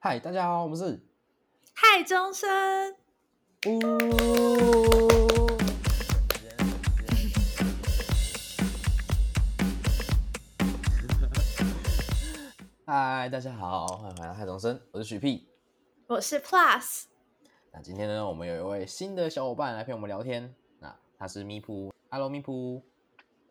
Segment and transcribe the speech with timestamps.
[0.00, 1.00] 嗨，大家好，我们是
[1.74, 2.48] 嗨钟声，
[3.66, 3.80] 呜。
[12.86, 15.48] 嗨，大家好，欢迎回来嗨钟声，我是许 P。
[16.06, 17.06] 我是 Plus，
[17.72, 22.80] 那今天呢，我们有一位新的小伙伴来陪我们聊天，那他是咪噗，Hello 咪噗。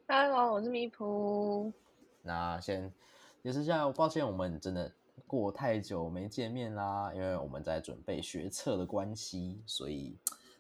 [0.08, 1.74] Hello，我是咪噗。
[2.22, 2.94] 那先
[3.42, 4.90] 也是这样，抱歉，我们真的
[5.26, 10.16] 过太久没见面啦，因为我们在准备学测的关系，所以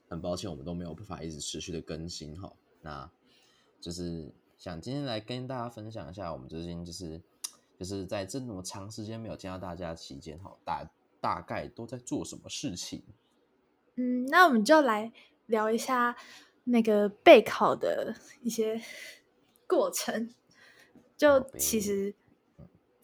[0.09, 2.51] 很抱歉，我们都没有办法一直持续的更新哈。
[2.81, 3.09] 那
[3.79, 7.21] 就是想今天来跟大家分享一下，我们最近就是
[7.77, 10.89] 就是在这么长时间没有见到大家期间哈，大
[11.21, 13.03] 大概都在做什么事情。
[13.95, 15.11] 嗯，那我们就来
[15.45, 16.15] 聊一下
[16.65, 18.81] 那个备考的一些
[19.67, 20.33] 过程。
[21.15, 22.13] 就其实，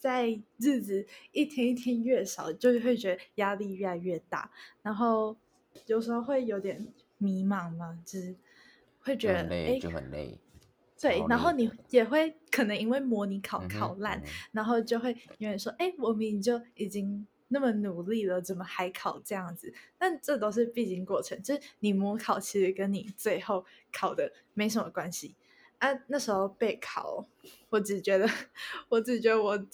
[0.04, 4.50] 在日子一天一天越少，就会觉得压力越来越大，
[4.82, 5.34] 然后
[5.86, 8.36] 有时候会有点迷茫嘛，就是
[9.00, 10.38] 会觉得哎就很累。
[11.00, 25.34] 对，然后你也会可能因为模拟考考烂，然后就会有人说：“哎，我明明就已经那么努力了，怎么还考这样子？”但这都是必经过程，就是你模考其实跟你最后考的没什么关系
[25.78, 25.90] 啊。
[26.08, 27.26] 那时候备考，
[27.70, 28.26] 我只觉得，
[28.88, 29.66] 我只觉得我，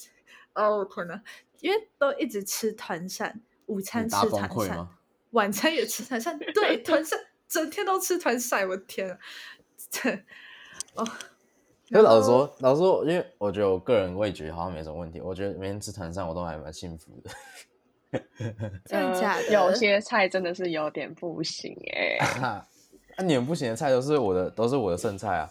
[0.55, 1.21] 哦可能，
[1.59, 4.87] 因为都一直吃团扇，午餐吃团扇，
[5.31, 9.17] 晚餐也吃团扇，对，团扇整天都吃团扇，我的天啊，
[9.89, 10.11] 这
[10.95, 11.05] 哦。
[11.89, 17.29] 可是老实说，老实说，因为我觉得我个人味觉好像没什么问题，我觉得每天吃团扇我都还蛮幸福的。
[18.85, 19.43] 真的假的？
[19.43, 22.67] 呃有些菜真的是有点不行哎、 啊，
[23.23, 25.49] 你们不行的菜都是我的，都是我的剩菜啊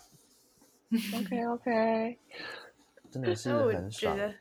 [1.15, 2.19] ，OK OK，
[3.11, 4.17] 真的是很爽。
[4.17, 4.35] 觉得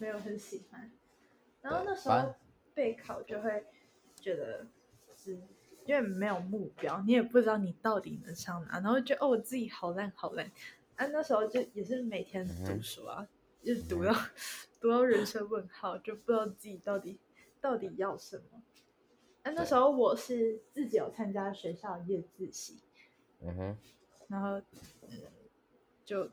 [0.00, 0.90] 没有很喜欢。
[1.62, 2.34] 然后那时候
[2.74, 3.64] 备考就会
[4.16, 4.66] 觉得
[5.14, 5.34] 是
[5.84, 10.50] 因为没有目标，你也不知道你到底能上哪，然后觉得哦我自己好烂好烂。
[10.96, 13.28] 啊，那时候就也是每天嗯读书啊，
[13.62, 14.14] 就读到
[14.80, 17.18] 读到人生问号，就不知道自己到底
[17.60, 18.62] 到底要什么。
[19.42, 22.82] 啊，那时候我是自己有参加学校夜自习，
[23.40, 23.78] 嗯哼，
[24.28, 24.60] 然后
[25.08, 25.22] 嗯，
[26.04, 26.30] 就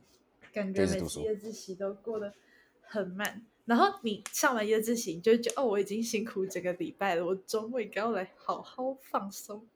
[0.52, 2.34] 感觉每次夜自习都过得
[2.81, 3.46] 很慢。
[3.68, 9.68] 然后你上完夜自习，你就会觉得哦，我已经辛苦整个礼拜了，我周末应该要来好好放松。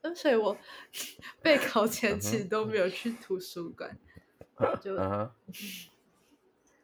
[0.00, 0.56] 嗯所以我
[1.40, 3.96] 备考前其实都没有去图书馆，
[4.80, 4.96] 就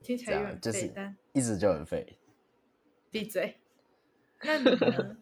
[0.03, 2.19] 听起这来有点废，样就是但一直就很废。
[3.11, 3.57] 闭嘴。
[4.43, 5.17] 那你呢？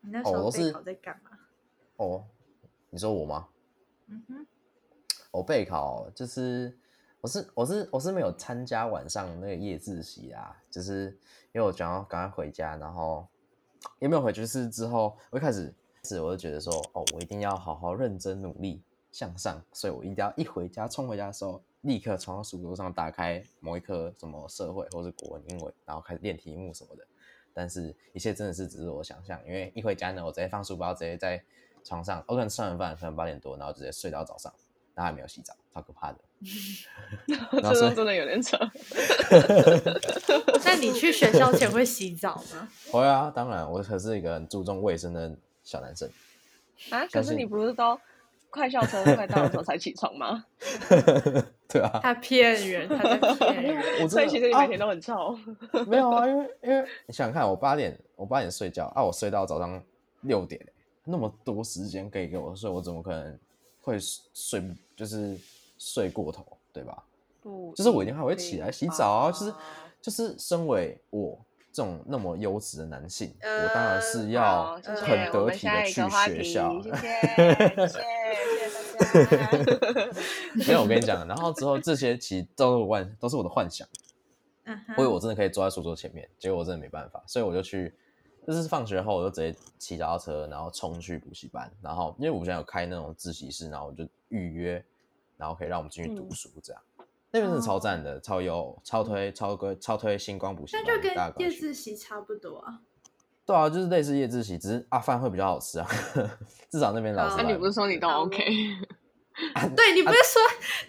[0.00, 1.38] 你那时候备考在干嘛？
[1.96, 2.24] 哦，
[2.90, 3.48] 你说我吗？
[4.08, 4.46] 嗯哼，
[5.30, 6.76] 我备考就是
[7.26, 11.06] 我是我是我是没有参加晚上那个夜自习啊，就是
[11.52, 13.26] 因为我想要赶快回家，然后
[13.98, 27.04] 也没有回去，是之后我一开始是我就觉得说，哦，我一定要好好认真努力向上，所以我一定要一回家冲回家的时候，立刻从书桌上打开某一科什么社会或是国文、英文，然后开始练题目什么的。
[27.52, 31.42] 但是一切真的是只是我想象，因为一回家呢，我直接放书包，直接在
[31.82, 34.54] 床上，我可能吃完饭，可能八点多，然后直接睡到早上，
[34.94, 36.18] 然后还没有洗澡，超可怕的。
[37.26, 38.58] 然后真的真的有点扯。
[40.64, 42.68] 那你去学校前会洗澡吗？
[42.90, 46.08] 会啊，当然，我可是一个很注重卫生的小男生。
[46.90, 47.98] 啊，可是你不是都
[48.50, 50.44] 快校车快到的时候才起床吗？
[51.68, 54.08] 对啊，他骗人，他在骗人。
[54.08, 55.38] 所以其实你啊每天都很臭。
[55.86, 59.82] 没有啊，因为因为你想想看，我八点我八点睡觉啊，我睡到早上
[60.22, 60.72] 六点欸，
[61.04, 63.38] 那么多时间可以给我睡，我怎么可能
[63.80, 63.96] 会
[64.34, 65.36] 睡不就是
[65.78, 67.02] 睡过头，对吧？
[67.42, 69.54] 不，就是我一定还会起来洗澡啊，就是
[70.02, 71.38] 就是身为我
[71.72, 76.82] 这种那么优质的男性，我当然是呃要很得体的去学校。
[76.82, 77.08] 谢谢，
[77.74, 77.98] 谢谢，
[79.04, 80.12] 谢谢大家。
[80.56, 83.86] 没有，我跟你讲，然后之后这些其实都是我幻，都是我的幻想。
[84.96, 87.94] 我以为我真的可以坐在书桌前面，结果我真的没办法，所以我就去，
[88.44, 94.84] 就是放学后我就直接骑脚踏车，然后冲去补习班，然后因为补习班有开那种自习室，然后我就预约，
[95.36, 96.82] 然后可以让我们进去读嗯书，这样、
[97.30, 102.80] 那边是超赞的，超优，超推，超推，超推星光补习班，那就跟夜自习差不多啊。
[103.44, 105.86] 对啊，就是类似夜自习，只是啊饭会比较好吃啊，
[106.70, 108.38] 至少那边老师啊那你不是说你都 OK？
[109.76, 110.40] 对你不是说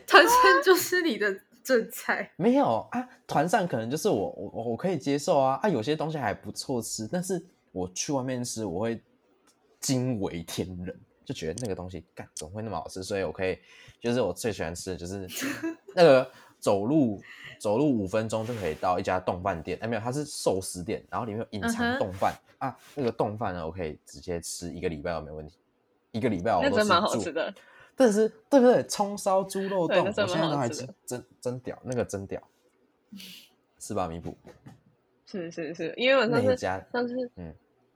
[0.07, 2.31] 团餐就是你的正菜？
[2.37, 9.01] 没有啊，团扇可能就是我我我我可以接受啊啊，有些东西还不错吃，但是我去外面吃我会
[9.79, 13.59] 惊为天人，就觉得那个东西干怎么会那么好吃，所以我可以
[13.99, 15.27] 就是我最喜欢吃的就是
[15.93, 17.21] 那个走路
[17.59, 25.57] 走路五分钟就可以到一家冻饭店，哎，没有，它是寿司店，然后里面有隐藏冻饭、啊，那个冻饭呢，我可以直接吃一个礼拜都没问题，
[26.13, 27.53] 一个礼拜我都是那真蛮好住吃的。
[27.99, 28.81] 但是对不对？
[28.83, 32.41] 葱烧猪肉冻，我现在都还吃真真屌，那个真屌，
[33.79, 34.07] 是吧？
[34.07, 34.37] 弥补
[35.25, 37.53] 是是是，因为我上次家，上次嗯，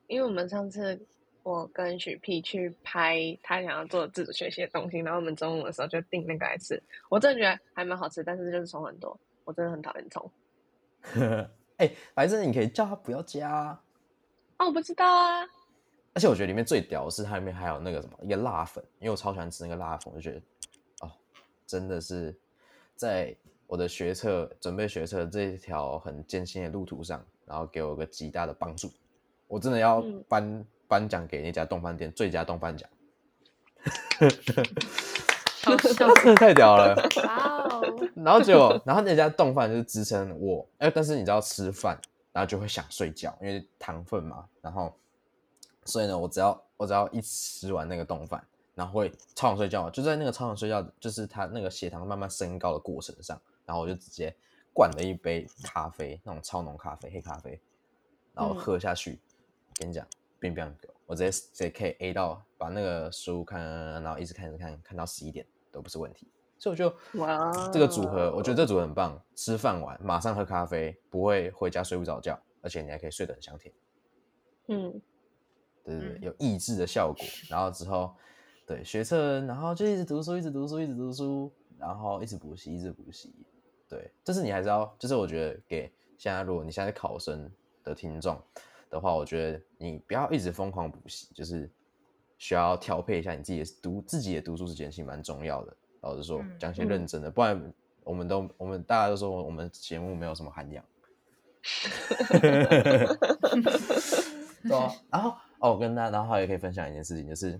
[0.07, 0.99] 因为我们上次
[1.43, 10.31] 我跟许 P 去拍他想要做自主学习的东西，然后我们中午的时候就订那个来吃，我真的觉得还蛮好吃，但是就是葱很多，我真的很讨厌葱。
[11.77, 13.83] 哎，反正你可以叫他不要加啊。
[14.57, 15.41] 哦，我不知道啊，
[16.13, 20.41] 而且我觉得里面最屌的是它里面还有那个什么一个辣粉，因为我超喜欢吃那个辣粉，我就觉得
[21.07, 21.11] 哦，
[21.65, 22.37] 真的是
[22.95, 23.35] 在
[23.65, 28.91] 我的学测准备学测这一条很艰辛的路途上，然后给我个极大的帮助。
[29.47, 30.23] 我真的要嗯
[30.91, 32.89] 颁颁奖给那家冻饭店最佳冻饭奖，
[35.63, 36.93] 好 笑 真的太屌了。
[37.23, 38.09] 哇哦！
[38.13, 41.97] 然后就，然后那家冻饭就是支撑我，哎，但是你知道吃饭，
[42.33, 44.45] 然后就会想睡觉，因为糖分嘛。
[44.61, 44.93] 然后，
[45.85, 48.45] 所以呢，我只要我只要一吃完那个冻饭，
[48.75, 54.35] 然后会超想睡觉，就在那个超想睡觉，就是它那个血糖慢慢升高的过程上，然后我就直接
[54.73, 57.61] 灌了一杯咖啡，那种超浓咖啡，黑咖啡，
[58.33, 59.21] 然后嗯喝下去，
[59.75, 60.05] 跟你讲，
[60.41, 63.61] 冰冰狗，我直接直接可以 A 到把那个书看，
[64.01, 66.27] 然后一直看一直看，看到十一点都不是问题。
[66.57, 69.23] 所以我就哇这个组合，我觉得这组合很棒。
[69.35, 73.73] 吃饭完马上喝咖啡，不会回家睡不着觉，而且你还可以睡得很香甜。
[74.67, 75.01] 嗯，
[75.83, 77.23] 对对对，嗯有抑制的效果。
[77.49, 78.15] 然后之后，
[78.65, 83.33] 对学测，然后就一直读书，一直读书，一直读书，然后一直补习，一直补习。
[83.87, 87.51] 对，就是你还是要，就是我觉得给现在如果你现在是考生
[87.83, 88.39] 的听众
[88.91, 91.67] 的话，我觉得你不要一直疯狂补习，就是
[92.37, 95.75] 需要调配一下你自己的读自己的读书时间，其实蛮重要的。
[96.01, 97.73] 老实说嗯，讲些认真的，不然
[98.03, 100.83] 我们都我们大家都说我们节目没有什么涵养。
[104.63, 107.59] 对啊，然后哦，我跟大家，然后也可以分享一件事情，就是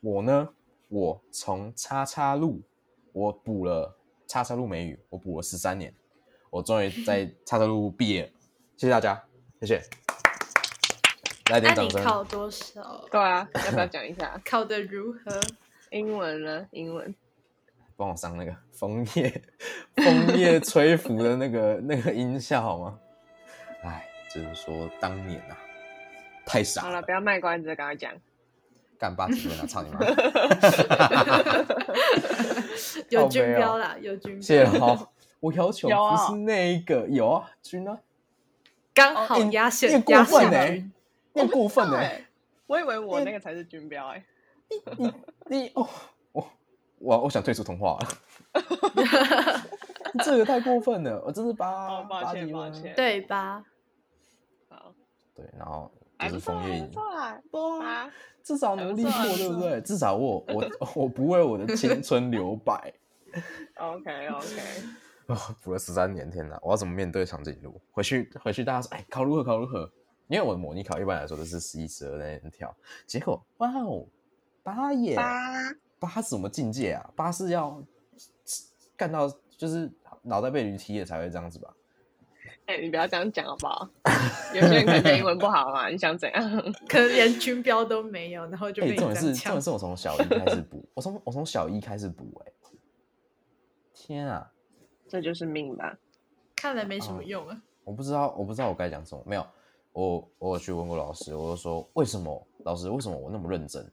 [0.00, 0.48] 我呢，
[0.88, 2.60] 我从叉叉路，
[3.12, 3.94] 我补了
[4.26, 5.94] 叉叉路美语，我补了十三年，
[6.50, 8.28] 我终于在 叉叉路毕业了，
[8.76, 9.22] 谢谢大家，
[9.60, 9.82] 谢谢，
[11.50, 12.02] 来那你点掌声。
[12.04, 13.04] 考多少？
[13.10, 15.40] 对啊，要不要讲一下 考的如何？
[15.90, 16.66] 英文呢？
[16.70, 17.14] 英文
[17.96, 19.42] 帮我上那个枫叶
[19.96, 22.98] 枫叶吹拂的那个 那个音效好吗？
[23.84, 25.58] 哎，只是说当年啊，
[26.46, 28.12] 太傻好了，不，要卖关子，赶快讲。
[28.98, 29.98] 干八几分啊，操你妈！
[33.10, 35.08] 有军标啦，有军谢标，谢哈，
[35.40, 37.98] 我要求有啊不是那一个，有啊，军啊，
[38.94, 40.92] 刚好你压线压线
[41.32, 41.34] 军。
[41.34, 42.24] 你很过分呢、对，
[42.66, 44.24] 我以为我那个才是军标哎。
[44.68, 45.14] 你你
[45.48, 45.86] 你哦，
[46.32, 46.50] 我
[46.98, 48.08] 我我想退出通话了，
[50.24, 53.64] 这个太过分了，我真是八哦抱歉八抱歉对八？
[54.68, 54.94] 好，
[55.34, 55.90] 对，然后
[56.20, 58.10] 就是还不错，枫叶影还不，错啊。
[58.42, 59.80] 至少努力过，对不对？
[59.82, 60.64] 至少我 我
[60.96, 62.92] 我不为我的青春留白。
[63.76, 64.46] OK OK，
[65.28, 66.58] 啊、补了十三年，天哪！
[66.60, 67.80] 我要怎么面对长颈鹿？
[67.92, 69.44] 回去回去，大家说，哎，考如何？
[69.44, 69.92] 考如何？
[70.32, 72.74] 因为我的模拟考一般来说都是十一、十二在那边跳，
[73.06, 74.06] 结果哇哦，
[74.62, 75.14] 八耶！
[75.14, 75.52] 八
[75.98, 77.10] 八什么境界啊？
[77.14, 77.84] 八是要
[78.96, 79.92] 干到就是
[80.22, 81.74] 脑袋被驴踢了才会这样子吧？
[82.64, 83.86] 哎，你不要这样讲好不好？
[84.54, 86.42] 有些人可能英文不好嘛，你想怎样？
[86.88, 89.60] 可能连军标都没有，然后就哎、被你重点是，重点。
[89.60, 92.52] 是我从小一开始补，我从我从小一开始补，哎，
[93.92, 94.50] 天啊！
[95.06, 95.98] 这就是命吧。
[96.56, 97.62] 看来没什么用啊。
[97.84, 99.22] 我不知道，我不知道我该讲什么。
[99.26, 99.46] 没有，
[99.92, 103.84] 我我有去问过老师，我就说为什么老师为什么我那么认真？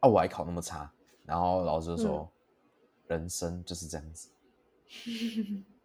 [0.00, 0.90] 啊，我还考那么差？
[1.24, 2.30] 然后老师就说，
[3.06, 4.28] 人生就是这样子，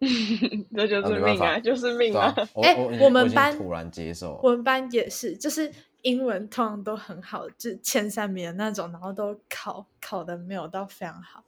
[0.76, 11.42] 这就是命啊，就是命啊 哎我们班突然接受，我们班也是，就是英文通常都很好，就前三名的那种，然后都考考的没有到非常好，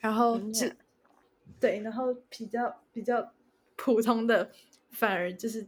[0.00, 0.66] 然后就
[1.60, 3.32] 对，然后比较比较
[3.76, 4.50] 普通的，
[4.90, 5.64] 反而就是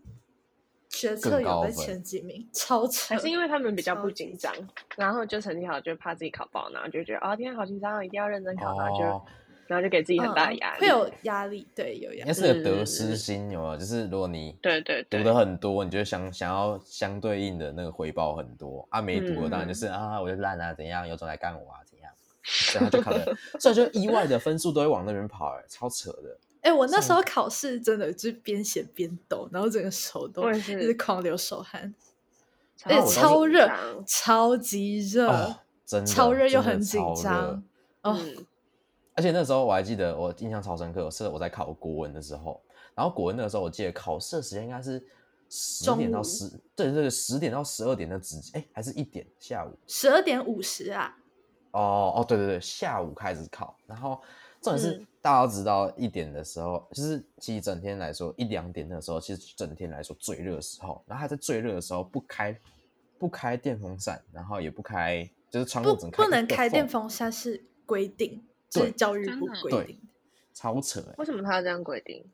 [0.98, 3.14] 学测有在前几名，超扯。
[3.14, 4.52] 还是因为他们比较不紧张，
[4.96, 9.22] 然后就成绩好就怕自己考不好，然后就觉得哦天啊好紧张，一定要认真考，然后就哦，
[9.68, 10.80] 然后就给自己很大的嗯压力。
[10.80, 12.20] 会有压力，对，有压力。
[12.20, 13.76] 应该是个得失心，有没有？
[13.76, 22.12] 就是如果你对对对读的很多，你就想想要相对应的那个回报很多啊，没读的当然就是啊，我就烂啊，怎样，有种来干我啊，怎样，
[22.42, 26.36] 所以他就考的，所以就意外的分数都会往那边跑，哎，超扯的。
[26.60, 31.94] 哎、我那时候考试真的就是边写边抖，然后整个手都一直狂流手汗，
[32.76, 33.70] 超而且超热，
[34.06, 37.62] 超级热，哦，真的超热又很紧张。
[38.02, 38.46] 哦，嗯，
[39.14, 42.60] 而且那时候我还记得，我印象超深刻，是我在考国文的时候，
[42.94, 45.02] 然后国文那个时候我记得考试的时间应该是
[45.48, 49.72] 十点到十，对对对，十点到十二点的直，哎，还是一点下午。
[49.86, 51.16] 十二点五十啊，
[51.70, 54.20] 哦哦，对对对，下午开始考，然后
[54.60, 62.58] 重点是、嗯大家都知道一点的时候，就是其实整天来说一两点的时候，其实整天来说最热的时候，然后还在最热的时候不开
[63.18, 70.00] 不开电风扇，然后也不开，就是窗户不只能开不能开电，风扇是规定，这是教育部规定。
[70.54, 72.24] 超扯哎、为什么他要这样规定？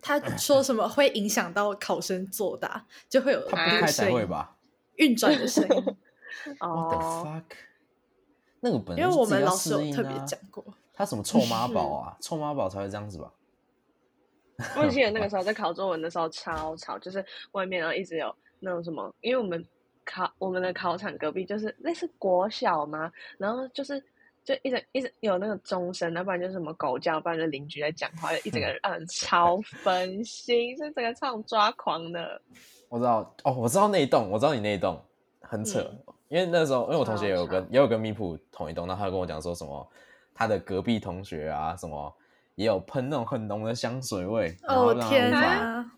[0.00, 4.56] 他说什么会影响到考生作答，就会有他不开才声音会吧
[4.96, 5.96] 运转的声音。？
[6.58, 7.56] What the 哦，fuck？
[8.60, 10.64] 那个本因为我们老师有特别讲过，
[11.02, 12.16] 他什么臭妈宝啊？
[12.22, 13.32] 臭妈宝才会这样子吧？
[14.76, 19.66] 我记得 那个时候在考作文的时候超吵，就是外面然后一直有那种什么，因为我们
[20.04, 24.00] 考我们的考场隔壁就是那是国小嘛，然后就是
[24.44, 32.40] 就一直一直有那个钟声，要不然就是什么狗叫，不然就邻居在讲话，一整个让人超分心，是整个唱抓狂的。
[32.88, 35.02] 我知道哦，我知道那一栋，我知道你那一栋
[35.40, 39.86] 很扯，嗯因为那时候因为我同学也有超跟也有跟米普同一栋，然后他就跟我讲说什么
[40.34, 42.14] 他的隔壁同学啊什么
[42.54, 45.90] 也有喷那种很浓的香水味，然后哦天让他无法，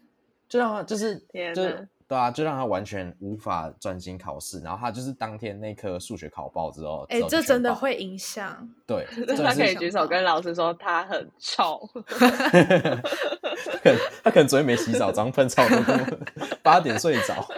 [0.49, 8.71] 就让他就是就是天哪对啊，就让他完全无法专心考试，然后他就是当天那科数学考爆之后，哎、这真的会影响。
[8.87, 16.19] 对， 是可以举手跟老师说他很臭， 他可能他可能昨天没洗澡，早上喷超多，
[16.63, 17.49] 八点睡着，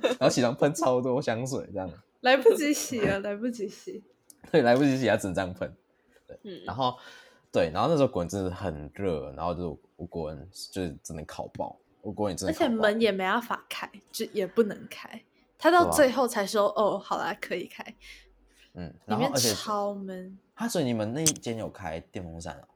[0.00, 1.90] 然后起床喷超多香水，这样。
[2.20, 4.02] 来不及洗了，来不及洗。
[4.52, 5.40] 对，来不及洗，他只能这
[6.42, 6.96] 嗯，然后
[7.52, 15.22] 对，然后那时候国文真的很热，然后就是我我国文就是真的烤爆，我国文也真而且的考爆门也没办法开，就也不能开。
[15.58, 17.82] 他到最后才说：“哦，好啦，可以开。”
[18.74, 20.38] 嗯，里面然后而且超闷。
[20.54, 22.68] 他所以你们那一间有开电风扇哦？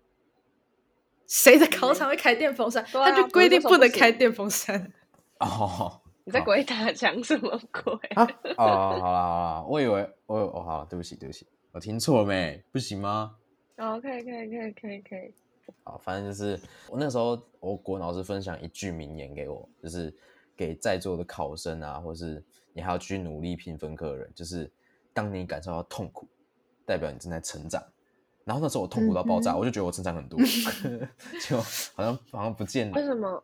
[1.26, 2.82] 谁的考场会开电风扇？
[2.84, 4.92] 他就规定不能开电风扇。
[5.40, 7.92] 哦， 你在好鬼打墙什么鬼？
[8.14, 8.26] 啊
[8.56, 12.64] 哦，好了好了，我以为我有哦，好，对不起对不起，我听错了没？
[12.72, 13.36] 不行吗？
[13.80, 15.32] 哦，可以可以可以可以可以，
[15.84, 16.60] 好，反正就是
[16.90, 20.14] 我那时候，我国老师分享一句名言给我，就是
[20.54, 22.44] 给在座的考生啊，或是
[22.74, 24.70] 你还要去努力拼分科的人，就是
[25.14, 26.28] 当你感受到痛苦，
[26.84, 27.82] 代表你正在成长。
[28.50, 30.36] 然后那时候我痛苦到爆炸，嗯我就觉得我成长很多，
[31.46, 31.56] 就
[31.94, 33.40] 好像好像不见为什么？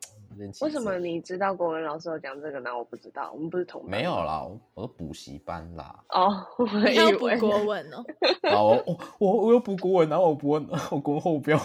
[0.61, 2.77] 为什么你知道国文老师有讲这个呢？
[2.77, 4.43] 我不知道，我们不是同班吗没有啦？
[4.43, 5.95] 我我都补习班啦。
[6.09, 8.05] 哦， 我你以为要补国文哦，
[8.51, 11.57] 啊，我我我我有补国文，然后我补文，我国文后标。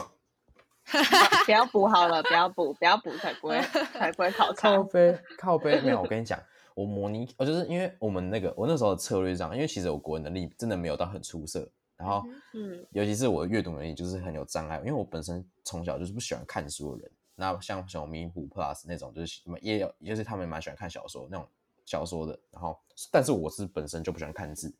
[1.45, 3.60] 不要补好了，不要补，不要补才不会
[3.93, 4.71] 才不会考差。
[4.75, 6.39] 靠背靠背，没有，我跟你讲，
[6.75, 11.69] 我模拟，我就是因为我们那个我那时候的策略是这样，因为其实我国文能力真的没有到很出色，
[12.01, 17.12] 然后嗯尤其是我的阅读能力就是很有障碍，因为我本身从小就是不喜欢看书的人。
[17.36, 21.48] 那像小迷糊 Plus 那种，就是也有，就是他们蛮喜欢看小说那种
[21.86, 22.38] 小说的。
[22.51, 22.77] 然后，
[23.12, 24.74] 但是我是本身就不喜欢看字，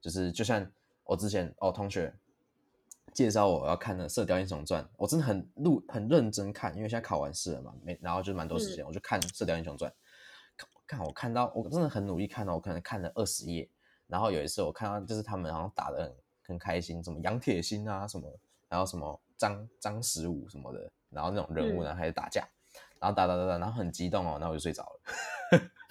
[0.00, 0.66] 就是就像
[1.04, 2.14] 我之前哦，同学
[3.12, 9.90] 介绍我要看的《射雕英雄传》，我真的很录很认真看，因为现在考完试了嘛，没然后就蛮多时间，我就看《射雕英雄传》
[10.56, 10.68] 看。
[10.86, 13.68] 看我看到我真的很努力看到，我可能看了二十页。
[14.06, 16.12] 然后有一次我看到就是他们好像打的很
[16.50, 18.28] 很开心，什么杨铁心啊什么，
[18.68, 22.46] 然后什么张张十五什么的，然后那种人物呢开始打架，
[22.98, 25.00] 然后打打打打，然后很激动哦，然后我就睡着了。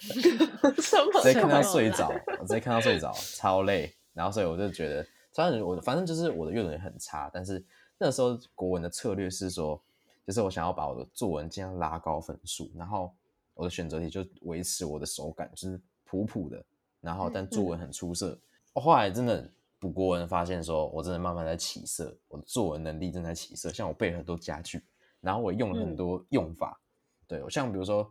[1.22, 3.94] 直接看到睡着，我直接看到睡着，超累。
[4.12, 7.62] 然后所以我就觉得，虽然我反正就是我的阅读也很差，但是
[7.98, 9.80] 那时候国文的策略是说，
[10.26, 13.14] 就是我想要把我的作文尽量拉高分数，然后
[13.54, 16.64] 我的选择题就维持我的手感，就是普普的，
[17.00, 18.38] 然后但作文很出色。
[18.72, 19.48] 我后来真的
[19.80, 23.72] 补国文，发现说我真的慢慢在起色，我的作文能力正在起色。
[23.72, 24.84] 像我背了很多家具，
[25.20, 26.78] 然后我用了很嗯多用法，
[27.26, 28.08] 对，我像比如说，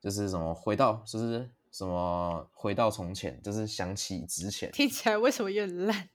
[0.00, 4.72] 就是什么回到，就是什么回到从前，就是想起之前。
[4.72, 6.08] 听起来为什么有点烂？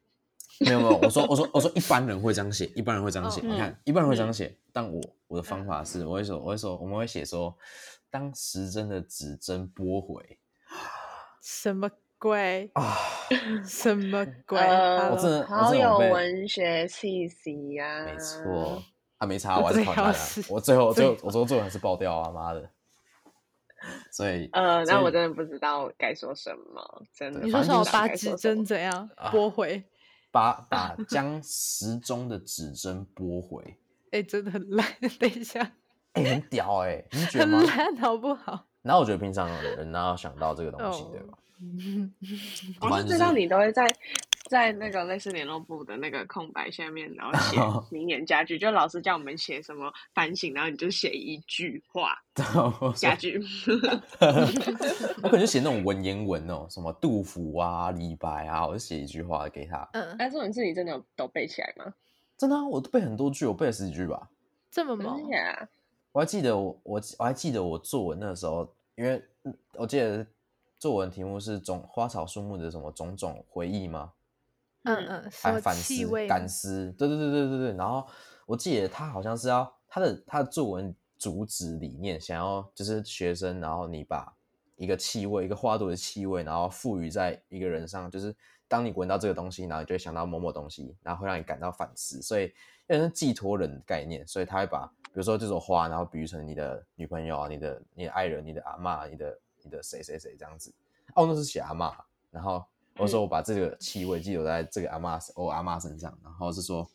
[0.59, 3.41] 没有没有，我说 我说我说一般人会这样写，一般人会这样写。
[3.41, 7.55] 哦你看，一般人会这样写，但我我的方法是，我会说我会说我们会写说，
[8.09, 10.39] 当时针的指针拨回
[11.41, 11.91] 什么
[12.25, 12.67] 鬼？
[12.73, 12.97] 啊，
[13.63, 14.57] 什么鬼？
[14.57, 18.81] 呃，我真的好有文学气息呀、没错。
[19.19, 20.45] 啊，没差， 我还是最考很烂啊好是！
[20.53, 22.31] 我最后最后我最后最后还是爆掉啊！
[22.31, 22.67] 妈的！
[24.11, 29.83] 所以呃，那我真的不知道该说什么，真的你说什么反正就是把指针怎样啊拨回？
[30.31, 33.77] 把把将时钟的指针拨回，
[34.11, 34.83] 哎、真的很烂。
[35.19, 35.59] 等一下，
[36.13, 37.63] 哎、很屌哎、你觉得很吗？
[37.77, 38.65] 烂，好不好？
[38.81, 41.37] 然后我觉得平常人哪有想到这个东西，哦对吧？
[41.61, 42.13] 嗯
[42.81, 43.87] 我是是知道你都会在
[44.49, 47.57] 在那个类似联络簿的那个空白下面，然后写
[47.97, 52.15] 名言佳句，就老师叫我们写什么反省，然后你就写一句话
[52.95, 53.41] 佳句。
[55.23, 59.87] 我可能就写那种文言文哦，什么杜甫啊、李白啊，我就写一句话给他。
[59.93, 61.93] 嗯，哎，这种字你真的都背起来吗？
[62.37, 64.29] 真的，啊我都背很多句，我背了十几句吧。
[64.69, 65.67] 这么猛呀！
[66.11, 69.23] 我还记得我我我还记得我作文那时候，因为
[69.73, 70.25] 我记得
[70.85, 74.13] 作文题目是种花草树木的什么种种回忆吗？
[74.83, 77.73] 嗯嗯，还反思感思，对对对对对对。
[77.73, 78.07] 然后
[78.45, 84.31] 我记得他好像是要他的他的作文主旨理念，想要就是学生，然后你把
[84.75, 88.35] 一个气味，一个花朵的气味，然后赋予在一个人上，就是
[88.67, 92.53] 当你闻到这个东西，然后你就会想到某某东西，然后会让你感到反思，所以
[92.85, 99.35] 变成寄托人的概念，所以他会把比如说这种花，然后比喻成你的女朋友啊，你的你的爱人，你的阿妈，你的
[99.65, 100.73] 你的谁谁谁这样子。
[101.15, 101.93] 哦，那是写阿妈，
[102.31, 102.63] 然后。
[102.97, 106.89] 我说我把这个气味寄留在这个阿妈我阿妈身上，然后是说，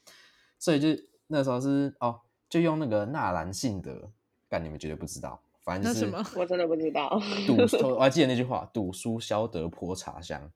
[0.59, 0.89] 所以就
[1.27, 4.11] 那时候是哦，就用那个纳兰性德，
[4.49, 6.07] 但你们绝对不知道，反正就是
[6.39, 7.21] 我真的不知道。
[7.47, 7.55] 赌，
[7.97, 10.51] 我还记得那句话：赌书消得泼茶香。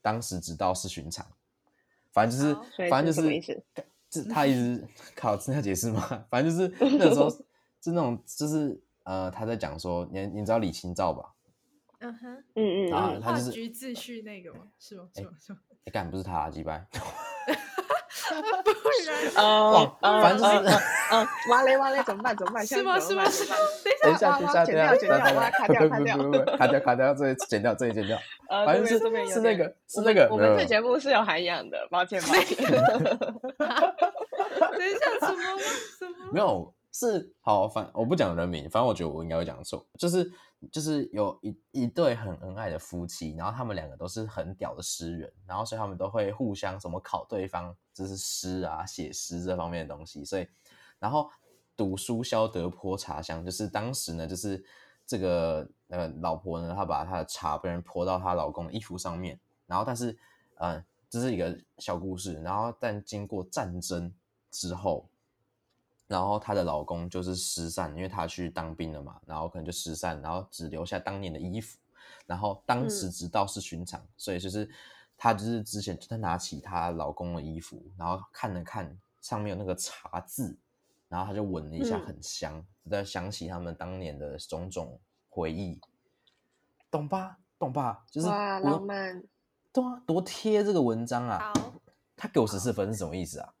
[0.00, 1.26] 当时只道是寻常，
[2.10, 3.62] 反正就是，反正就是，
[4.08, 4.82] 这他一直
[5.14, 6.24] 靠真要解释吗？
[6.30, 11.30] 反正就是 那时候是那种，就是呃，他在讲说，你你知道李清照吧？
[12.00, 14.60] 嗯哼，嗯嗯啊，他就是局秩序那个吗？
[14.78, 15.08] 是吗？
[15.14, 15.30] 是吗？
[15.40, 15.58] 是吗？
[15.84, 16.86] 你，干不是他，击败。
[18.64, 18.70] 不
[19.06, 20.76] 然，哦， 反正就是，
[21.12, 22.34] 嗯，完嘞完嘞，怎么办？
[22.36, 22.66] 怎么办？
[22.66, 22.98] 是吗？
[22.98, 23.24] 是吗？
[23.28, 23.54] 是吗？
[24.02, 25.30] 等一下，等一下，剪掉，剪掉，卡
[25.66, 26.16] 掉，卡掉，
[26.56, 28.18] 卡掉，卡掉，这里剪掉，这里剪掉。
[28.48, 30.28] 呃，反正是是那个，是那个。
[30.30, 32.56] 我们这节目是有涵养的，抱歉，抱歉。
[32.66, 32.78] 等
[34.88, 35.58] 一下，什么？
[35.98, 36.32] 什么？
[36.32, 40.32] 没有，是好，反我不讲人名，反正我觉得我应该会讲错，就是。
[40.72, 50.24] 就是有一一对很恩爱的夫妻，然后他们两个都是很屌的诗人，然后所以他们都会互相什么考对方，就是诗啊、写诗这方面的东西。
[50.24, 50.48] 所以，
[50.98, 51.28] 然后
[51.76, 54.64] 读书消得泼茶香，就是当时呢，就是
[55.06, 60.16] 这个呃老婆呢，她把她的茶被人泼到她老公的衣服上面，然后但是
[60.54, 64.10] 呃这是一个小故事，然后但经过战争
[64.50, 65.06] 之后。
[66.14, 71.76] 然后她的老公就是失散，因为她去当兵了嘛，然后可能就失散，然后只留下当年的衣服。
[72.24, 74.70] 然后当时知道是寻常，所以就是
[75.18, 80.56] 她就是之前她拿起她老公的衣服，然后看了看上面有那个茶字，
[81.08, 84.96] 然后她就闻了一下，很香，在想起他们当年的种种
[85.28, 85.80] 回忆，
[86.92, 87.38] 懂吧？
[87.58, 88.04] 懂吧？
[88.08, 89.20] 就是哇，浪漫，
[89.72, 91.52] 对啊，多贴这个文章啊！
[92.16, 93.52] 他给我十四分是什么意思啊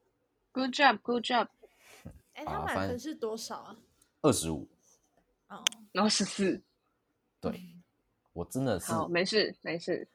[0.52, 1.48] ？Good job, good job.
[2.34, 3.76] 哎，他满分是多少啊？
[4.22, 4.68] 二十五。
[5.48, 6.60] 哦，然后十四。
[7.40, 7.60] 对，
[8.32, 8.92] 我真的是。
[8.92, 10.06] 好，没事没事。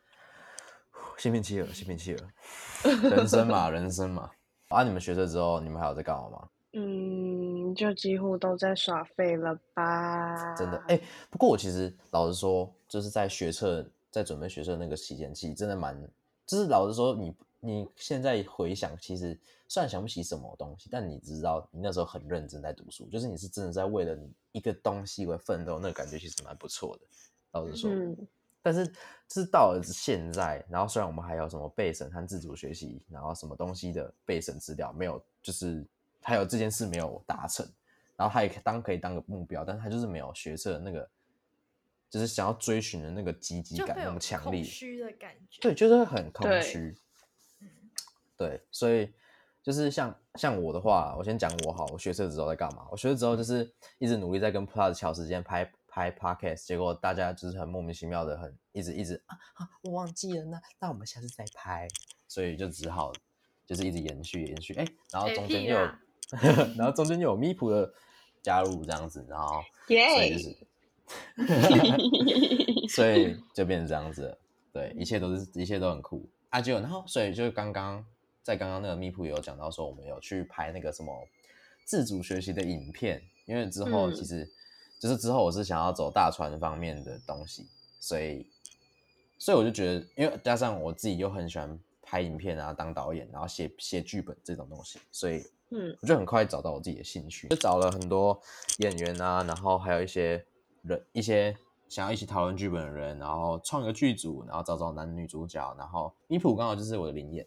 [1.18, 3.10] 心平气和，心平气和。
[3.10, 4.30] 人生嘛，人生嘛。
[4.70, 6.50] 啊，你们学车之后，你们还有在干嘛吗？
[6.74, 10.56] 嗯，就几乎都在耍废了吧。
[10.56, 16.00] 真的，哎，不过我其实老实说，就是在学车，在准备学车那个期间，其实真的蛮，
[16.46, 19.40] 就是老实说，你你现在回想，其实。
[19.72, 27.06] 虽然想不起什么东西，但你知道你那时候很认真在读书，就是你是真的在为了你一个东西而奋斗，那个感觉其实蛮不错的。
[27.52, 27.92] 老实说，
[28.64, 28.92] 但是
[29.30, 35.86] 是到了现在，然后虽然我们还有什么备审和自主学习，然后什么东西的备审资料没有，就是
[36.24, 37.64] 还有这件事没有达成，
[38.16, 41.08] 然后他也当可以当个目标，但是他就是没有学测那个，
[42.10, 46.98] 就是想要追寻的那个积极感那么强烈，虚的感觉，对，就是很空虚。
[48.40, 49.14] 对，所以。
[49.62, 52.88] 就是像像我的话，我先讲我好，我学车之后在干嘛？
[52.90, 61.90] 我学车之后就是一直努力在跟 Plus 调时间拍拍 Podcast，结果大家就是很莫名其妙的，很一直一直啊啊，我忘记了那那我们下次再拍，
[62.26, 63.12] 所以就只好
[63.66, 65.86] 就是一直延续延续，哎，然后中间又有
[66.78, 67.94] 然后中间又有咪普的
[68.42, 70.58] 加入这样子，然后 所以就是
[72.96, 74.36] 所以就变成这样子，
[74.72, 78.04] 对，一切都是一切都很酷啊，就然后所以就刚刚。
[78.44, 81.14] 在刚刚那个咪铺有讲到说，我们有去拍那个什么
[81.86, 84.50] 自主学习的影片，因为之后其实
[85.00, 87.68] 就是之后我是想要走大船方面的东西，
[88.00, 88.48] 所以
[89.38, 98.40] 所以我就觉得，因为加上我自己又很喜欢拍影片啊，当导演，然后写写剧本这种东西，所以嗯，我就很快找到我自己的兴趣，就找了很多
[98.78, 100.44] 演员啊，然后还有一些
[100.82, 101.56] 人，一些
[101.88, 107.46] 想要一起讨论剧本的人，然后创一个剧组，然后找找男女主角，然后咪普刚好就是我的灵演。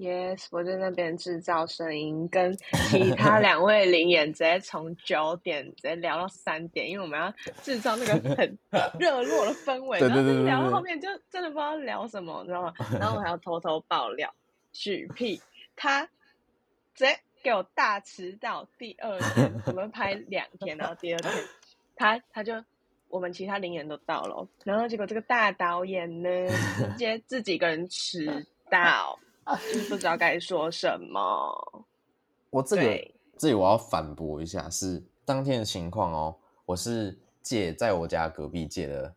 [0.00, 2.56] Yes，我在那边制造声音，跟
[2.88, 7.30] 其他 两位灵演直接从九点直接聊到三点，因为我们要
[7.62, 8.58] 制造那个很
[8.98, 9.98] 热络的氛围。
[9.98, 12.72] 对然后聊到后面就真的不知道聊什么，你知道吗？
[12.98, 14.32] 然后我还要偷偷爆料，
[14.72, 15.38] 许屁
[15.76, 16.06] 他
[16.94, 18.66] 直接给我大迟到。
[18.78, 21.30] 第二天我们拍两天，然后第二天
[21.94, 22.54] 他他就
[23.08, 26.28] 我们其他灵演都到了，然后结果这个大导演呢，
[26.78, 29.18] 直接自己一个人迟到。
[29.72, 31.86] 就不知道该说什么。
[32.50, 36.36] 我这个对这里我要反驳一下，是当天的情况哦。
[36.66, 39.14] 我是借在我家隔壁借的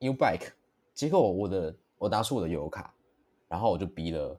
[0.00, 0.50] U Bike，
[0.94, 2.94] 结果我的我拿出我的油卡，
[3.48, 4.38] 然后我就逼了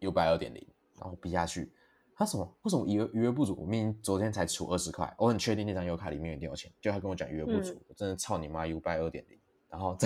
[0.00, 0.66] U Bike 二点零，
[1.00, 1.72] 然后逼下去。
[2.18, 2.56] 他什么？
[2.62, 3.54] 为什么余额余额不足？
[3.58, 9.96] 我明明昨天才出二十块，我很确定那张油卡里面一定有钱，就他跟我讲余额不足，嗯我真的操你妈 U Bike 二点零，然后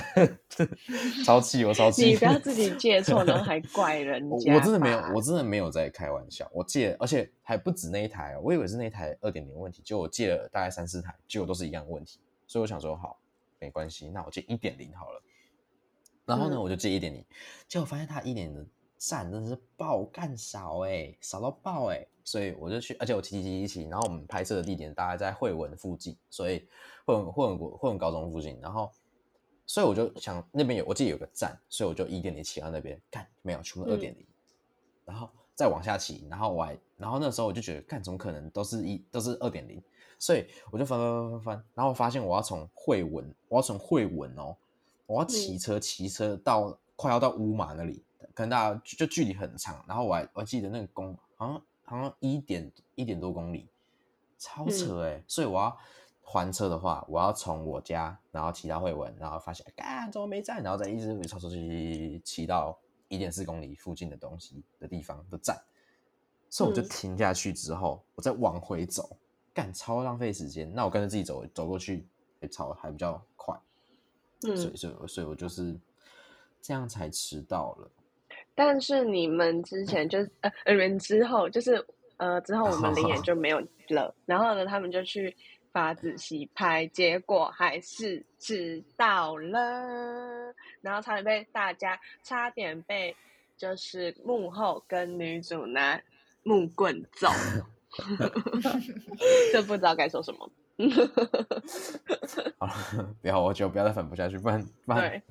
[0.49, 0.67] 这
[1.25, 2.07] 超气我超气！
[2.07, 4.55] 你不要自己借错，然后还 怪人家。
[4.55, 6.51] 我真的没有，我真的没有在开玩笑。
[6.53, 12.19] 我借，而且还不止那一台哦，我以为是那一台二点零问题，就我借了大概三四台，结果都是一样的问题。
[12.47, 13.19] 所以我想说，好，
[13.59, 15.23] 没关系，那我借一点零好了。
[16.25, 17.25] 然后呢，嗯我就借一点零，
[17.69, 18.65] 结果发现它一点的
[18.99, 26.67] 站真的是爆干少哎、少到爆哎、所以我就去，而且我骑骑骑骑骑，然后我们拍摄的地点大概在惠文附近，所以
[27.05, 28.91] 惠文惠文国惠文高中附近，然后
[29.71, 34.27] 所以我就想那边有，我记得有个站，所以我就一点零骑到那边，看没有，全部二点零，
[35.05, 39.81] 然后再往下骑，然后我还，然后那时候我就觉得，看怎么可能都是一都是二点零，
[40.19, 44.57] 所以我就翻翻翻翻翻，然后我发现我要从惠文，我要从惠文哦，
[45.07, 48.03] 我要骑车骑车到快要到乌马那里，
[48.35, 53.69] 可能大家就就距离很长，然后我还我还记得那个公好像好像一点一点多公里，
[54.37, 55.79] 超扯哎、所以我要
[56.31, 65.61] 还车的话，我要从我家然后骑到惠文，然后发现干怎么没站，然后再一直超出去骑到一点四公里附近的东西的地方的站，
[66.49, 66.89] 所以我就嗯。
[66.89, 69.17] 停下去之后，我再往回走，
[69.53, 70.73] 干超浪费时间。
[70.73, 72.07] 那我跟着自己走走过去，
[72.39, 73.59] 也超还比较快，
[74.47, 74.57] 嗯。
[74.57, 75.77] 所嗯以，所以所以我就是
[76.63, 77.91] 这样才迟到了。
[78.55, 81.85] 但是你们之前就是呃，你们之后就是
[82.19, 85.35] 呃，之后我们 灵演就没有了，然后呢，他们就去
[85.73, 93.15] 发仔细拍，结果还是迟到了，然后差点被大家差点被
[93.57, 96.01] 就是幕后跟女主拿
[96.43, 97.29] 木棍揍，
[99.53, 100.51] 就不知道该说什么。
[102.59, 102.73] 好了，
[103.21, 105.23] 不要，我觉得不要再反驳下去，不然不然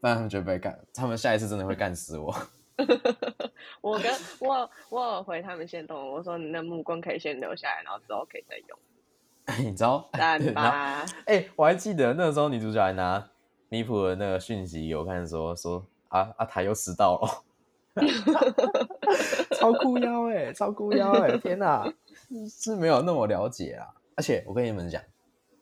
[0.00, 2.34] 不然他们就被干，他们下一次真的会干死我。
[3.80, 8.78] 我跟我我有回他们先动，我说你的木棍可以先留下来，然后之后可以再用，
[9.64, 10.08] 你知道？
[10.12, 11.06] 然后吧？
[11.26, 13.30] 哎、我还记得那时候女主角还拿
[13.70, 18.04] 米普的那个讯息给我看说说啊啊台又迟到了，
[19.58, 21.90] 超酷腰哎、超酷腰哎、天哪，
[22.50, 23.88] 是没有那么了解啊。
[24.16, 25.02] 而且我跟你们讲，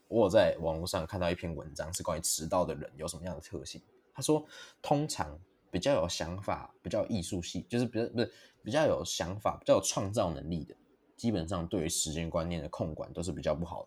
[0.09, 3.81] 我有在网络上看到一篇文章，是关于迟到的人有什么样的特性。
[4.15, 4.45] 他说，
[4.81, 5.39] 通常
[5.71, 10.75] 比较有想法、比较有艺术系，就是比较不是比较有想法、比较有创造能力的，
[11.17, 13.85] 基本上对于时间观念的控管都是比较不好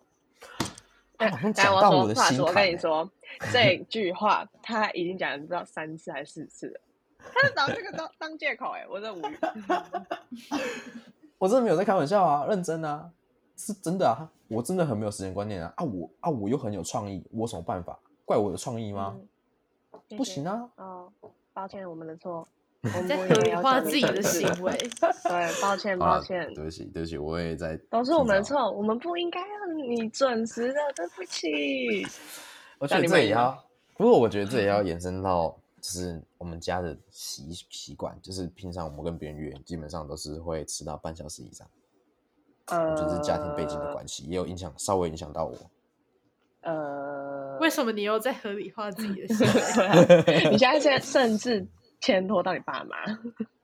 [1.18, 1.52] 的。
[1.52, 2.66] 讲到我的说话，我心坎、欸。
[2.66, 3.10] 跟你说，
[3.52, 6.80] 这句话他已经讲了不知道三次还是四次了，
[7.18, 9.38] 他就找这个当当借口、哎，我真的无语。
[11.38, 13.10] 我真的没有在开玩笑啊，认真啊，
[13.56, 17.98] 是真的啊，我真的很没有时间观念啊啊我啊我又很有创意，我有什么办法？
[18.24, 19.18] 怪我有创意吗？
[20.16, 21.12] 不行啊，哦，
[21.52, 22.48] 抱歉，我们的错，
[22.82, 24.72] 我们在合理化自己的行 为。
[24.72, 28.42] 对，抱歉，抱歉，对不起对不起，我也在都是我们的。
[28.42, 32.06] 错，我们不应该让你准时的，对不起。
[32.78, 33.62] 我觉得这也要，
[33.96, 41.68] 不过我觉得这也要延伸到，就是我们家的习习惯，就是平常我们跟别人约，基本上都是会迟到半小时以上。
[42.68, 45.54] 我呃，觉得是家庭背景的关系，也有影响，稍微影响到我。
[46.62, 49.46] 呃，为什么你又在合理化自己的行
[50.26, 50.48] 为？
[50.52, 51.66] 你现在现在甚至
[52.00, 52.96] 牵拖到你爸妈，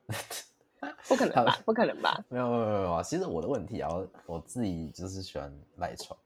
[1.08, 1.58] 不可能吧？
[1.64, 2.24] 不可能吧？
[2.28, 6.18] 没有没有没有啊，其实我的问题啊，我我自己就是喜欢赖床。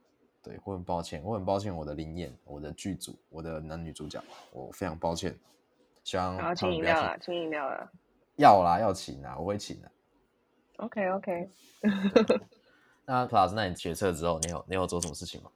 [0.42, 5.38] 对我很抱歉，我很抱歉我的灵验，我的剧组，我的男女主角，我非常抱歉。
[6.02, 7.92] 希望然后他们不要请饮料了，请饮料了。
[8.36, 9.92] 要啦，要请啊，我会请的、
[10.78, 11.50] OK OK，
[13.04, 15.50] 那 Plus，那你决策之后，你有你有做什么事情吗？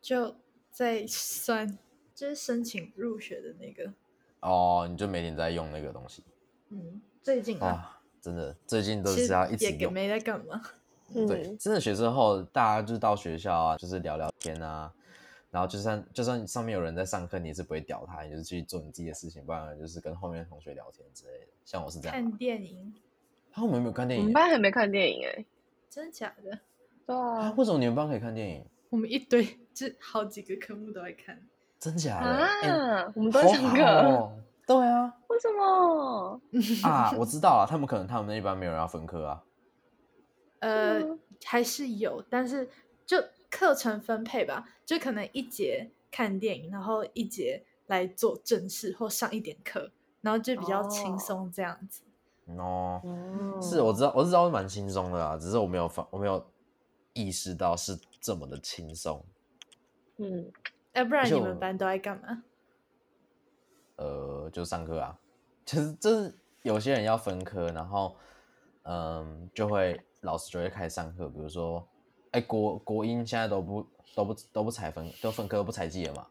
[0.00, 0.34] 就
[0.70, 1.78] 在算，
[2.14, 3.92] 就是申请入学的那个，
[4.44, 6.22] 哦，你就每天在用那个东西
[6.68, 9.78] 嗯，最近啊，啊，真的，最近都是要一直用。
[9.78, 10.62] 也没在干嘛。
[11.12, 14.92] 对，嗯，真的学之后，大家就是到学校啊，就是聊聊天啊，
[15.50, 21.46] 然后就算就算上面有人在上课，你也是不会屌他，你就是去做你自己的事情，不然就是跟后面的同学聊天之类的。
[21.64, 22.36] 像我是这样看啊。
[22.38, 22.94] 电影，
[23.52, 24.32] 啊，我们有没有看电影我们？
[24.34, 25.44] 班还没看电影哎、
[25.88, 26.58] 真的假的？
[27.06, 28.64] 对啊，啊，为什么你们班可以看电影？
[28.90, 31.40] 我们一堆，就好几个科目都在看。
[31.84, 32.18] 真假
[32.62, 33.12] 的？
[33.14, 34.32] 我们都好在上课，哦
[34.66, 36.40] 对啊，为什么？
[36.88, 39.42] 啊，我知道了，他们可能他们那一班没有人要分科啊。
[40.60, 42.70] 呃嗯，还是有，但是
[43.04, 49.90] 就课程分配吧，就可能一节看电影，然后一节来做正事或上一点课，
[50.22, 52.02] 然后就比较轻哦松这样子。
[52.56, 56.42] 哦，哦是我知道，我知道蛮轻松的啦，只是我没有发，我没有
[57.12, 59.22] 意识到是这么的轻松。
[60.16, 60.50] 嗯，
[60.94, 62.42] 哎、不然你们班都在干嘛？
[63.96, 65.16] 呃，就上课啊，
[65.64, 68.16] 其实这是有些人要分科，然后
[68.82, 71.86] 嗯，就会老师就会开始上课，比如说，
[72.32, 76.26] 哎，国国英现在都不都不都不采分，都分科不采记了嘛，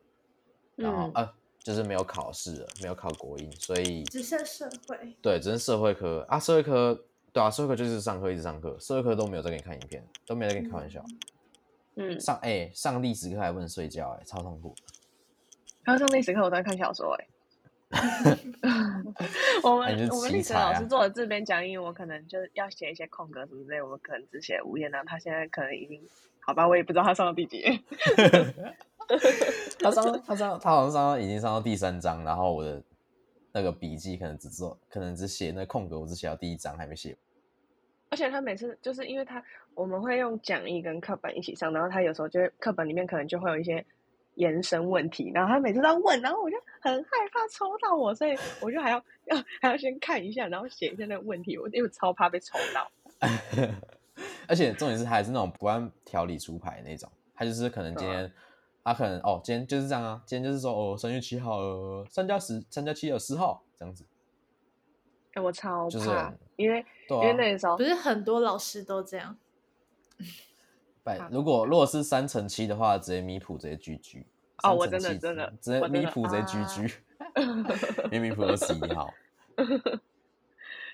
[0.76, 5.16] 然后、嗯呃，就是没有考试了，没有考国英，所以只剩社会。
[5.22, 6.26] 对，只剩社会科。
[6.28, 7.00] 啊，社会科
[7.32, 11.20] 对啊，社会科就是上课一直上课，社会科都没有在给你看影片，都没有在跟你开玩笑，嗯，
[12.20, 14.76] 上哎、上历史课还不能睡觉哎、超痛苦。
[15.84, 17.28] 然后上历史课我都在看小说哎、
[19.62, 26.02] 我们我们历史老师做的这边讲义，我可能就要写一些空格什么之类，我们可能只写五页，然后他现在可能已经
[26.40, 27.80] 好吧，我也不知道他上到第几页。
[29.80, 32.82] 他上他上他好像上到已经上到第三章，然后我的
[33.52, 37.16] 那个笔记可能只做可能只写那空格，我只写到第一章还没写。
[38.14, 43.84] 而且他每次就是因为他我们会用讲义跟课本一起上，然后他有时候就会课本里面可能就会有一些
[44.36, 52.92] 延伸问题，然后他每次都要问，然后我就很害怕抽到我，所以我就还要 要还要先看一下，然后写一下那个问题，我因为超怕被抽到。
[54.48, 58.32] 而且重点是他还是那种不按条理出牌那种，他就是可能今天、
[58.84, 64.06] 他可能哦今天就是这样啊，今天就是说哦三月七号呃三加十三加七有十号这样子，
[65.34, 69.36] 哎，我超就是怕，因为、对因为啊，那个时候不是很多老师都这样，
[71.32, 74.24] 如果如果是三乘七的话，直接米普直接 GG。
[74.64, 76.94] 哦我真的真的直接我真的米普直接啊 GG，
[78.06, 79.14] 因为米普有十一号。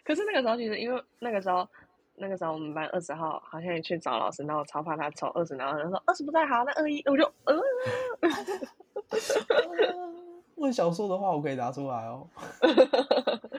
[0.04, 1.68] 可是那个时候其实因为那个时候
[2.16, 7.56] 那个时候我们班二十号好像也去找老师，然后我超怕他抽二十，然后他说二十不太好，那二一我就呃，
[10.56, 12.28] 问小说的话，我可以答出来哦。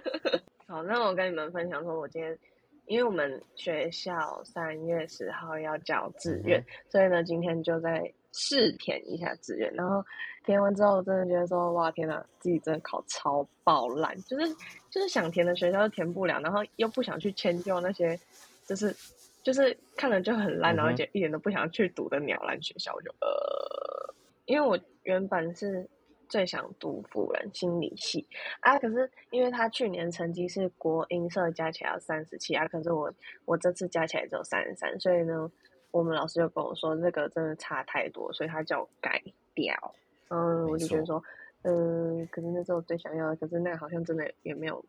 [0.70, 2.38] 好，那我跟你们分享说，我今天
[2.87, 8.00] 因为我们学校三月十号要交志愿，所以呢，今天就在
[8.33, 10.00] 试填一下志愿，然后
[10.44, 14.48] 填完之后，我真的觉得说，哇，天呐，自己真的考超爆烂，就是
[14.90, 18.16] 就是想填的学校都填不了，然后又不想去迁就那些，
[18.64, 18.94] 就是
[19.42, 25.85] 就是看了就很烂，然后就一点都不想去读的鸟烂学校，我就呃，因为我原本是
[26.31, 28.27] 最想读辅仁心理系
[28.61, 33.12] 啊，可是因为他去年成绩是国英社加起来要三十七啊，可是我
[33.45, 35.51] 我这次加起来只有三十三，所以呢，
[35.90, 39.21] 我们老师就跟我说这个真的差太多，所以他叫我改
[39.55, 39.75] 掉。
[40.29, 41.25] 嗯，我就觉得错说，
[41.62, 44.85] 嗯，可是那是我最想要的，可是那个好像真的也没有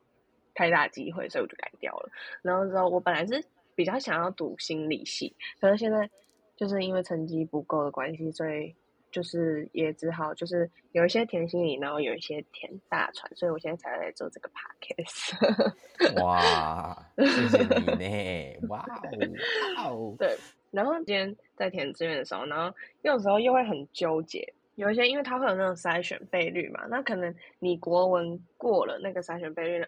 [0.54, 2.10] 太大机会，所以我就改掉了。
[2.44, 6.08] 然后之后我本来是比较想要读心理系，可是现在
[6.56, 8.76] 就是因为成绩不够的关系，所以
[9.12, 16.24] 就是也只好就是有一些填心理，然后有一些填大船，所以我现在才来做这个 podcast。
[16.24, 18.60] 哇，谢谢你呢！
[18.70, 19.02] 哇哦，
[19.78, 20.36] 哇哦，对，
[20.72, 29.88] 然后今天在填志愿的时候，然后有时候又会很纠结，有一些因为它会有那种筛选倍率嘛，那可能你国文过了那个筛选倍率了，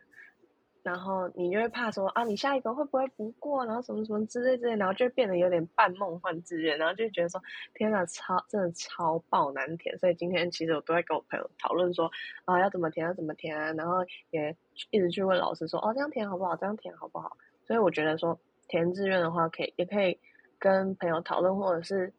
[0.84, 7.42] 然后你就会怕说啊，你下一个会不会不过，然后什么什么之类之类，然后就变得有点半梦幻志愿，然后就觉得说
[7.74, 12.12] 天哪，超真的超爆难填，所以今天其实我都在跟我朋友讨论说
[12.46, 14.56] 啊要怎么填要怎么填啊，然后也
[14.92, 20.20] 一直去问老师说哦这样填好不好，这样填好不好，所以我觉得说填志愿的话，可以也可以
[20.60, 22.14] 跟朋友讨论，或者是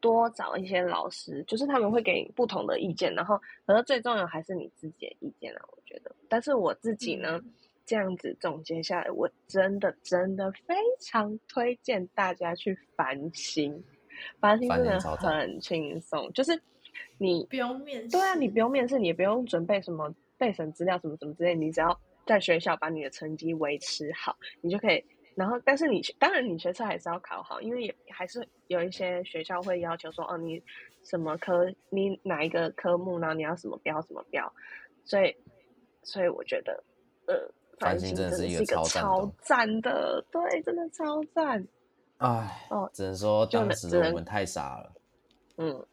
[0.00, 6.14] 多找一些老师，就是他们会给你不同的意见，然后可是最重要还是你自己的意见啊，我觉得。
[6.28, 7.40] 但是我自己呢，
[7.88, 13.82] 这样子总结下来，我真的真的非常推荐大家去繁星，
[14.38, 16.60] 繁星真的很轻松，就是
[17.16, 18.10] 你不用面试。
[18.10, 25.02] 对啊，你不用面试，你也不用准备什么备审资料什么什么之类，你只要在学校把你的成绩维持好，你就可以。
[25.34, 30.62] 然后，但是你当然你学测还是要考好，因为也还是有一些学校会要求说，哦，你
[31.04, 33.32] 什么科，你哪一个科目呢？
[33.32, 34.52] 你要什么标什么标，
[35.04, 35.34] 所以，
[36.02, 36.84] 所以我觉得，
[37.26, 37.48] 呃，
[37.80, 41.66] 繁繁星星真的是一个超赞的超赞的，对，真的超赞。
[42.18, 44.92] 唉，哦只能说当时我们太傻了。
[45.56, 45.86] 嗯，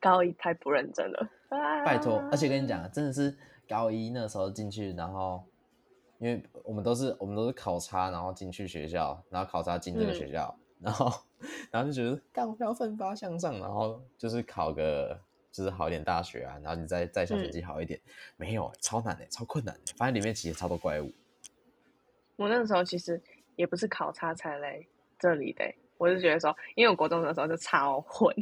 [0.00, 3.36] 高一太不认真了，拜托，而且跟你啊讲，真的是
[3.68, 5.42] 高一那时候进去，然后
[6.18, 11.12] 因为我们都是我们都是考察，然后进去学校，然后考察进这个嗯学校，然后
[11.70, 15.18] 然后就觉得干我要奋发向上，然后就是考个
[15.52, 18.00] 就是好一点大学啊，然后你再再小成嗯绩好一点，
[18.36, 21.12] 没有超难的、超困难的，发现里面其实超多怪物。
[22.36, 23.20] 我那个时候其实
[23.56, 24.82] 也不是考察才来
[25.18, 28.34] 这里的欸、我是觉得说，因为我国中的时候就超混，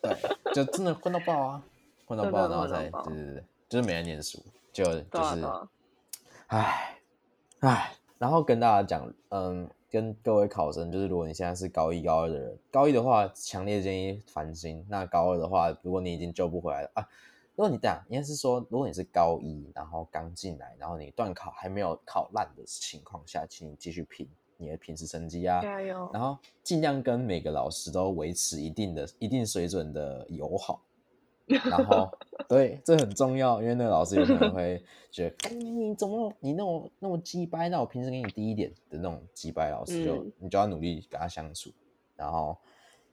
[0.00, 0.16] 对，
[0.54, 1.62] 就真的混到爆啊，
[2.06, 5.68] 混到 爆，然后才混到爆对对对，就是没人念书，就就是哎啊
[6.46, 6.98] 唉，
[7.60, 17.08] 唉，然后跟大家讲，嗯，跟各位考生，就是如果你现在是高一、高二的人，高一的话，强烈建议繁星；那高二的话，如果你已经救不回来了啊，
[17.56, 26.08] 如果你这样，应该是说，如果你是高一，然后刚进来，然后你段考还没有考烂的情况下，请你继续拼你的平时成绩啊，加油！
[26.12, 30.80] 然后尽量跟每个老师都维持一定的、一定水准的友好。
[31.68, 32.10] 然后，
[32.48, 41.70] 对，这很重要，因为那个老师有可能会觉得，干 你你怎么你那么那么鸡掰，那我平时给你低一点的那种鸡掰老师就，嗯你就要努力跟他相处。
[42.16, 42.56] 然后，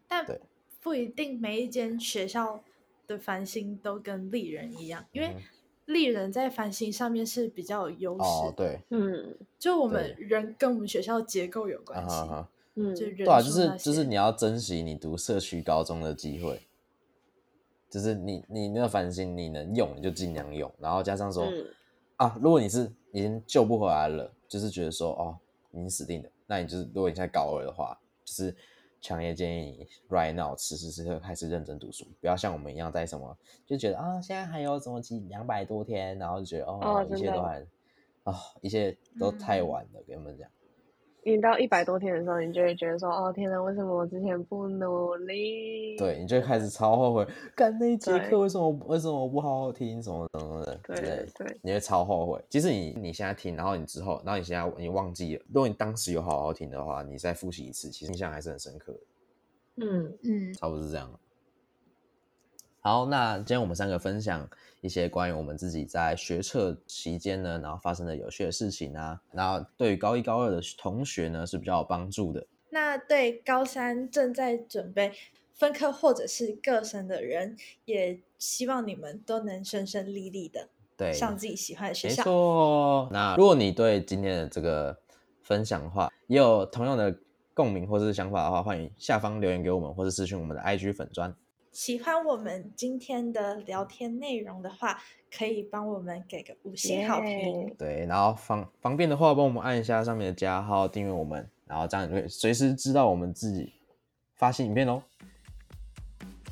[0.08, 0.40] 但对
[0.82, 2.62] 不一定每一间学校
[3.08, 5.42] 的繁星都跟丽人一样，因为嗯
[5.86, 12.16] 丽人在繁星上面是比较有优势哦，对，嗯就我们人跟我们学校结构有啊关系，
[12.76, 16.60] 嗯，就人对啊，就是就是你要珍惜你读社区高中的机会，
[17.90, 21.46] 就是你你那个繁星你能用你就尽量用，然后加上说。
[21.46, 21.66] 嗯
[22.18, 25.38] 啊，如果你是已经救不回来了，就是觉得说哦，
[25.70, 27.96] 你死定了，那你就是如果你现在高二的话，
[28.26, 28.56] 就是
[29.00, 37.68] 强烈建议你 right now 此时此刻开始认真读书，不要像我们一样在什么就觉得啊，现在还有什么几两百多天，然后就觉得哦，哦一切都还
[38.24, 40.50] 哦，一切都太嗯晚了，跟你们讲。
[41.36, 45.98] 你到一百多天的时候，你就会觉得说，哦天哪，为什么我之前不努力？
[45.98, 52.42] 对，你就开始超后悔，干那一节课为什么为什么我不好好听什么什么的之对，对，你会超后悔。
[52.48, 59.00] 即使你你现在听，然后你之后，然后你现在你忘记了，如果你当时有好好听的话，你再复习一次，其实印象还是很深刻的。
[59.86, 61.12] 嗯嗯，差不多是这样。
[62.88, 72.48] 好，那今天我们三个分享一些关于我们自己在学测期间呢，然后发生的有趣的事情啊，然后对于高一高二的同学呢是比较有帮助的。
[72.70, 75.12] 那对高三正在准备
[75.54, 82.24] 分科或者是各省的人，也希望你们都能顺顺利利的对，上自己喜欢的学没校。
[82.24, 83.10] 错。
[83.12, 84.98] 那如果你对今天的这个
[85.42, 87.14] 分享的话，也有同样的
[87.54, 91.36] 共鸣或者是想法的话，欢迎下方留言给我们，或者私讯我们的 IG 粉砖。
[91.78, 95.00] 喜欢我们今天的聊天内容的话，
[95.32, 97.30] 可以帮我们给个五星好评。
[97.30, 103.74] 耶对，然后方方便的话，帮我们按一下上面的加号，订阅我们，然后这样你会随时知道我们自己
[104.34, 105.04] 发新影片哦。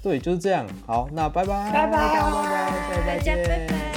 [0.04, 0.68] 对，就是这样。
[0.86, 3.95] 好，那拜拜，拜拜拜拜，下次再大家拜拜。